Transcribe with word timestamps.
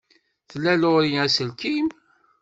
Tla 0.49 0.73
Laurie 0.81 1.19
aselkim? 1.23 1.87